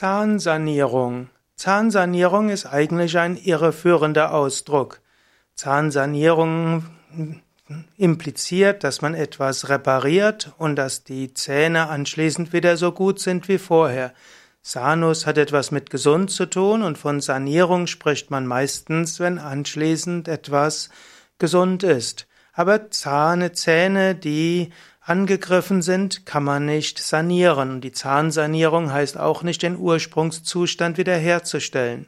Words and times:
Zahnsanierung. 0.00 1.28
Zahnsanierung 1.56 2.48
ist 2.48 2.64
eigentlich 2.64 3.18
ein 3.18 3.36
irreführender 3.36 4.32
Ausdruck. 4.32 5.02
Zahnsanierung 5.54 6.86
impliziert, 7.98 8.82
dass 8.82 9.02
man 9.02 9.12
etwas 9.12 9.68
repariert 9.68 10.54
und 10.56 10.76
dass 10.76 11.04
die 11.04 11.34
Zähne 11.34 11.90
anschließend 11.90 12.54
wieder 12.54 12.78
so 12.78 12.92
gut 12.92 13.20
sind 13.20 13.46
wie 13.48 13.58
vorher. 13.58 14.14
Sanus 14.62 15.26
hat 15.26 15.36
etwas 15.36 15.70
mit 15.70 15.90
gesund 15.90 16.30
zu 16.30 16.46
tun 16.46 16.82
und 16.82 16.96
von 16.96 17.20
Sanierung 17.20 17.86
spricht 17.86 18.30
man 18.30 18.46
meistens, 18.46 19.20
wenn 19.20 19.38
anschließend 19.38 20.28
etwas 20.28 20.88
gesund 21.36 21.82
ist. 21.82 22.26
Aber 22.54 22.90
Zahne, 22.90 23.52
Zähne, 23.52 24.14
die 24.14 24.70
angegriffen 25.00 25.82
sind, 25.82 26.26
kann 26.26 26.44
man 26.44 26.66
nicht 26.66 26.98
sanieren. 26.98 27.70
Und 27.70 27.80
die 27.82 27.92
Zahnsanierung 27.92 28.92
heißt 28.92 29.18
auch 29.18 29.42
nicht, 29.42 29.62
den 29.62 29.76
Ursprungszustand 29.76 30.98
wiederherzustellen. 30.98 32.06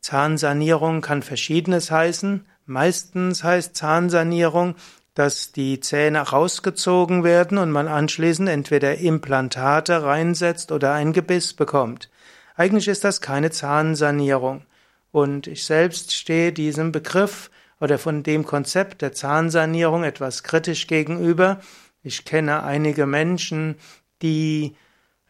Zahnsanierung 0.00 1.00
kann 1.00 1.22
verschiedenes 1.22 1.90
heißen. 1.90 2.46
Meistens 2.66 3.44
heißt 3.44 3.76
Zahnsanierung, 3.76 4.76
dass 5.14 5.52
die 5.52 5.80
Zähne 5.80 6.20
rausgezogen 6.20 7.22
werden 7.22 7.58
und 7.58 7.70
man 7.70 7.86
anschließend 7.86 8.48
entweder 8.48 8.96
Implantate 8.98 10.02
reinsetzt 10.02 10.72
oder 10.72 10.92
ein 10.92 11.12
Gebiss 11.12 11.52
bekommt. 11.52 12.08
Eigentlich 12.54 12.88
ist 12.88 13.04
das 13.04 13.20
keine 13.20 13.50
Zahnsanierung. 13.50 14.64
Und 15.10 15.46
ich 15.46 15.66
selbst 15.66 16.14
stehe 16.14 16.52
diesem 16.52 16.92
Begriff 16.92 17.50
oder 17.80 17.98
von 17.98 18.22
dem 18.22 18.44
Konzept 18.44 19.02
der 19.02 19.12
Zahnsanierung 19.12 20.04
etwas 20.04 20.42
kritisch 20.42 20.86
gegenüber. 20.86 21.60
Ich 22.02 22.24
kenne 22.24 22.64
einige 22.64 23.06
Menschen, 23.06 23.76
die 24.22 24.74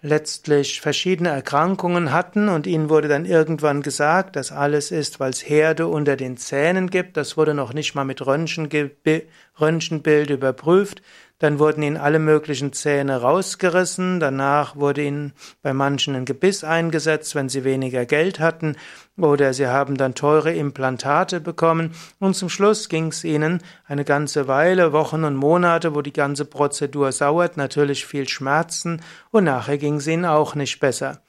letztlich 0.00 0.80
verschiedene 0.80 1.28
Erkrankungen 1.28 2.12
hatten 2.12 2.48
und 2.48 2.66
ihnen 2.66 2.90
wurde 2.90 3.08
dann 3.08 3.24
irgendwann 3.24 3.82
gesagt, 3.82 4.36
dass 4.36 4.50
alles 4.50 4.90
ist, 4.90 5.20
weil 5.20 5.30
es 5.30 5.48
Herde 5.48 5.87
unter 5.87 6.16
den 6.16 6.37
Zähnen 6.37 6.90
gibt. 6.90 7.16
Das 7.16 7.37
wurde 7.37 7.54
noch 7.54 7.73
nicht 7.73 7.95
mal 7.95 8.04
mit 8.04 8.26
Röntgenbild 8.26 10.30
überprüft. 10.30 11.02
Dann 11.43 11.59
wurden 11.59 11.82
ihnen 11.82 11.96
alle 11.96 12.21
möglichen 12.21 12.73
Zähne 12.73 13.21
rausgerissen. 13.21 14.21
Danach 14.21 14.76
wurde 14.76 15.02
ihnen 15.02 15.32
bei 15.60 15.73
manchen 15.73 16.15
ein 16.15 16.24
Gebiss 16.24 16.62
eingesetzt, 16.62 17.35
wenn 17.35 17.48
sie 17.48 17.65
weniger 17.65 18.07
Geld 18.07 18.38
hatten. 18.38 18.76
Oder 19.18 19.52
sie 19.52 19.66
haben 19.66 19.96
dann 19.96 20.15
teure 20.15 20.52
Implantate 20.52 21.40
bekommen. 21.40 21.96
Und 22.20 22.37
zum 22.37 22.48
Schluss 22.48 22.88
ging 22.88 23.09
es 23.09 23.24
ihnen 23.24 23.60
eine 23.87 24.04
ganze 24.04 24.46
Weile, 24.46 24.93
Wochen 24.93 25.24
und 25.24 25.35
Monate, 25.35 25.96
wo 25.96 26.01
die 26.01 26.13
ganze 26.13 26.45
Prozedur 26.45 27.10
sauert, 27.10 27.57
natürlich 27.57 28.07
viel 28.07 28.29
Schmerzen. 28.29 29.02
Und 29.32 29.43
nachher 29.43 29.79
ging 29.79 29.96
es 29.96 30.07
ihnen 30.07 30.26
auch 30.26 30.54
nicht 30.54 30.79
besser. 30.79 31.23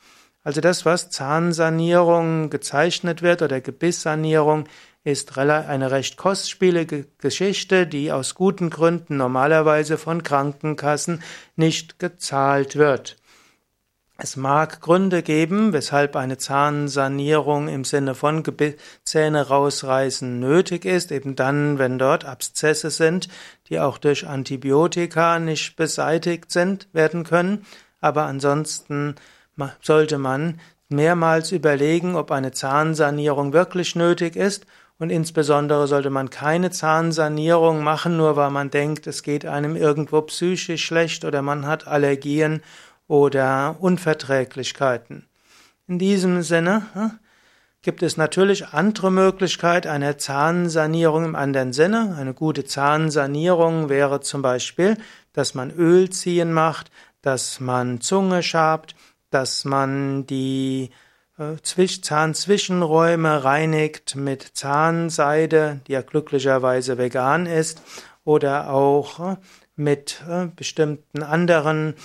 Also 0.44 0.62
das, 0.62 0.86
was 0.86 1.10
Zahnsanierung 1.10 2.52
gezeichnet 2.52 3.24
wird 3.24 3.42
oder 3.42 3.62
Gebisssanierung, 3.62 4.66
ist 5.04 5.38
eine 5.38 5.92
recht 5.92 6.18
kostspielige 6.18 7.08
Geschichte, 7.18 7.86
die 7.86 8.12
aus 8.12 8.36
guten 8.36 8.70
Gründen 8.70 9.18
normalerweise 9.18 9.98
von 9.98 10.24
Krankenkassen 10.24 11.22
nicht 11.56 12.00
gezahlt 12.00 12.78
wird. 12.78 13.18
Es 14.16 14.38
mag 14.38 14.80
Gründe 14.80 15.24
geben, 15.24 15.74
weshalb 15.74 16.16
eine 16.16 16.38
Zahnsanierung 16.38 17.68
im 17.68 17.84
Sinne 17.84 18.16
von 18.16 18.44
Zähne 19.04 19.48
rausreißen 19.48 20.40
nötig 20.40 20.86
ist, 20.86 21.12
eben 21.12 21.36
dann, 21.36 21.80
wenn 21.80 21.98
dort 21.98 22.24
Abszesse 22.24 22.92
sind, 22.92 23.28
die 23.68 23.80
auch 23.80 23.98
durch 23.98 24.28
Antibiotika 24.28 25.40
nicht 25.40 25.76
beseitigt 25.76 26.52
sind, 26.52 26.88
werden 26.94 27.24
können. 27.24 27.66
Aber 28.00 28.24
ansonsten 28.24 29.16
sollte 29.82 30.18
man 30.20 30.62
mehrmals 30.90 31.52
überlegen, 31.52 32.16
ob 32.16 32.32
eine 32.32 32.52
Zahnsanierung 32.52 33.52
wirklich 33.52 33.96
nötig 33.96 34.36
ist 34.36 34.66
und 35.00 35.10
insbesondere 35.10 35.88
sollte 35.88 36.10
man 36.10 36.30
keine 36.30 36.72
Zahnsanierung 36.72 37.84
machen, 37.84 38.18
nur 38.18 38.36
weil 38.36 38.52
man 38.52 38.70
denkt, 38.70 39.08
es 39.08 39.24
geht 39.24 39.46
einem 39.46 39.76
irgendwo 39.76 40.22
psychisch 40.22 40.86
schlecht 40.86 41.26
oder 41.26 41.42
man 41.42 41.66
hat 41.66 41.88
Allergien 41.88 42.62
oder 43.08 43.76
Unverträglichkeiten. 43.80 45.28
In 45.88 46.00
diesem 46.00 46.42
Sinne 46.42 46.84
hm, 46.94 47.12
gibt 47.82 48.02
es 48.02 48.18
natürlich 48.18 48.68
andere 48.68 49.12
Möglichkeiten 49.12 49.90
einer 49.90 50.18
Zahnsanierung 50.18 51.26
im 51.26 51.36
anderen 51.36 51.74
Sinne. 51.74 52.16
Eine 52.18 52.34
gute 52.34 52.64
Zahnsanierung 52.64 53.90
wäre 53.90 54.22
zum 54.22 54.42
Beispiel, 54.42 54.98
dass 55.34 55.54
man 55.54 55.72
Ölziehen 55.72 56.54
macht, 56.54 56.92
dass 57.22 57.60
man 57.60 58.00
Zunge 58.00 58.42
schabt, 58.42 58.96
dass 59.30 59.66
man 59.66 60.26
die 60.28 60.92
Zahnzwischenräume 61.36 63.44
reinigt 63.44 64.16
mit 64.16 64.52
Zahnseide, 64.54 65.82
die 65.88 65.94
ja 65.94 66.02
glücklicherweise 66.02 67.00
vegan 67.00 67.48
ist, 67.48 67.82
oder 68.24 68.70
auch 68.70 69.20
äh, 69.20 69.36
mit 69.76 70.22
äh, 70.30 70.46
bestimmten 70.56 71.24
anderen 71.24 71.96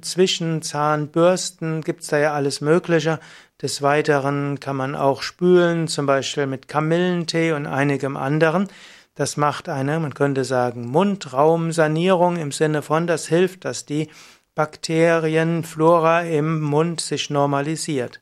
Zwischenzahnbürsten 0.00 1.82
gibt's 1.82 2.06
da 2.06 2.18
ja 2.18 2.32
alles 2.32 2.62
Mögliche. 2.62 3.20
Des 3.60 3.82
Weiteren 3.82 4.58
kann 4.58 4.76
man 4.76 4.94
auch 4.94 5.20
spülen, 5.20 5.88
zum 5.88 6.06
Beispiel 6.06 6.46
mit 6.46 6.68
Kamillentee 6.68 7.52
und 7.52 7.66
einigem 7.66 8.16
anderen. 8.16 8.68
Das 9.14 9.36
macht 9.36 9.68
eine, 9.68 10.00
man 10.00 10.14
könnte 10.14 10.44
sagen, 10.44 10.88
Mundraumsanierung 10.88 12.36
im 12.36 12.52
Sinne 12.52 12.80
von, 12.80 13.06
das 13.06 13.26
hilft, 13.26 13.66
dass 13.66 13.84
die 13.84 14.08
Bakterienflora 14.54 16.22
im 16.22 16.62
Mund 16.62 17.02
sich 17.02 17.28
normalisiert. 17.28 18.20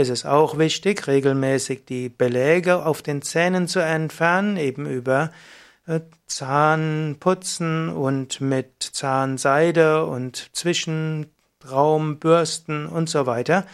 Es 0.00 0.10
ist 0.10 0.26
auch 0.26 0.58
wichtig, 0.58 1.08
regelmäßig 1.08 1.84
die 1.84 2.08
Beläge 2.08 2.86
auf 2.86 3.02
den 3.02 3.20
Zähnen 3.20 3.66
zu 3.66 3.80
entfernen, 3.80 4.56
eben 4.56 4.86
über 4.86 5.32
äh, 5.88 5.98
Zahnputzen 6.28 7.88
und 7.88 8.40
mit 8.40 8.80
Zahnseide 8.80 10.06
und 10.06 10.50
Zwischenraumbürsten 10.52 12.86
und 12.86 13.10
so 13.10 13.26
weiter. 13.26 13.66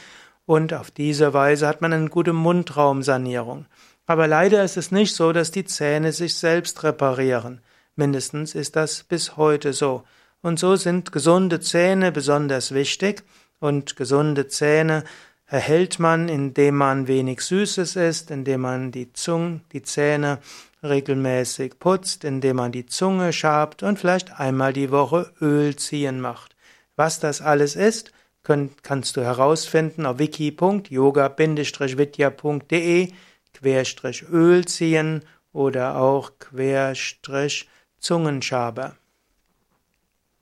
Und 0.46 0.72
auf 0.72 0.90
diese 0.90 1.34
Weise 1.34 1.68
hat 1.68 1.82
man 1.82 1.92
eine 1.92 2.08
gute 2.08 2.32
Mundraumsanierung. 2.32 3.66
Aber 4.06 4.26
leider 4.26 4.64
ist 4.64 4.78
es 4.78 4.90
nicht 4.90 5.14
so, 5.14 5.34
dass 5.34 5.50
die 5.50 5.66
Zähne 5.66 6.12
sich 6.12 6.36
selbst 6.36 6.84
reparieren. 6.84 7.60
Mindestens 7.96 8.54
ist 8.54 8.76
das 8.76 9.02
bis 9.02 9.36
heute 9.36 9.74
so. 9.74 10.04
Und 10.40 10.58
so 10.58 10.76
sind 10.76 11.12
gesunde 11.12 11.60
Zähne 11.60 12.12
besonders 12.12 12.72
wichtig 12.72 13.24
und 13.60 13.96
gesunde 13.96 14.48
Zähne 14.48 15.04
erhält 15.46 15.98
man, 15.98 16.28
indem 16.28 16.76
man 16.76 17.06
wenig 17.06 17.42
Süßes 17.42 17.96
isst, 17.96 18.30
indem 18.30 18.62
man 18.62 18.92
die 18.92 19.12
Zunge, 19.12 19.60
die 19.72 19.82
Zähne 19.82 20.38
regelmäßig 20.82 21.78
putzt, 21.78 22.24
indem 22.24 22.56
man 22.56 22.72
die 22.72 22.86
Zunge 22.86 23.32
schabt 23.32 23.82
und 23.82 23.98
vielleicht 23.98 24.38
einmal 24.38 24.72
die 24.72 24.90
Woche 24.90 25.32
Öl 25.40 25.76
ziehen 25.76 26.20
macht. 26.20 26.56
Was 26.96 27.20
das 27.20 27.40
alles 27.40 27.76
ist, 27.76 28.12
kannst 28.42 29.16
du 29.16 29.22
herausfinden 29.22 30.06
auf 30.06 30.18
wiki.yoga-vidya.de 30.18 33.12
Querstrich 33.54 34.24
Öl 34.30 34.66
ziehen 34.66 35.24
oder 35.52 35.96
auch 35.96 36.32
Querstrich 36.38 37.68
Zungenschaber. 37.98 38.96